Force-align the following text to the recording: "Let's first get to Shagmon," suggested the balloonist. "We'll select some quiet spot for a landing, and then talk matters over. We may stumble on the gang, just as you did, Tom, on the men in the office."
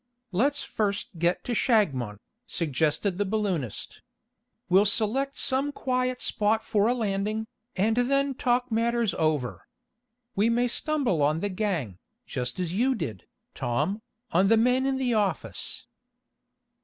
"Let's 0.31 0.63
first 0.63 1.19
get 1.19 1.43
to 1.43 1.51
Shagmon," 1.53 2.17
suggested 2.47 3.19
the 3.19 3.23
balloonist. 3.23 4.01
"We'll 4.67 4.87
select 4.87 5.37
some 5.37 5.71
quiet 5.71 6.23
spot 6.23 6.65
for 6.65 6.87
a 6.87 6.95
landing, 6.95 7.45
and 7.75 7.95
then 7.97 8.33
talk 8.33 8.71
matters 8.71 9.13
over. 9.13 9.67
We 10.35 10.49
may 10.49 10.67
stumble 10.67 11.21
on 11.21 11.41
the 11.41 11.49
gang, 11.49 11.99
just 12.25 12.59
as 12.59 12.73
you 12.73 12.95
did, 12.95 13.27
Tom, 13.53 14.01
on 14.31 14.47
the 14.47 14.57
men 14.57 14.87
in 14.87 14.97
the 14.97 15.13
office." 15.13 15.85